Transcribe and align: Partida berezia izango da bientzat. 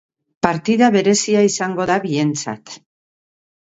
Partida 0.45 0.89
berezia 0.95 1.45
izango 1.51 1.89
da 1.93 2.01
bientzat. 2.09 2.79